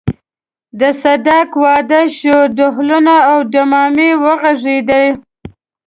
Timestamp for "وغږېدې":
4.23-5.05